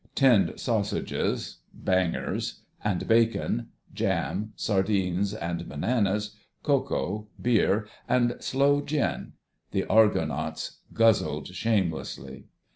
Tinned 0.15 0.59
sausages 0.59 1.59
("Bangers") 1.75 2.61
and 2.83 3.07
bacon, 3.07 3.67
jam, 3.93 4.51
sardines 4.55 5.31
and 5.31 5.69
bananas, 5.69 6.35
cocoa, 6.63 7.27
beer, 7.39 7.87
and 8.09 8.35
sloe 8.39 8.81
gin: 8.81 9.33
the 9.69 9.85
Argonauts 9.85 10.79
guzzled 10.91 11.49
shamelessly. 11.49 12.45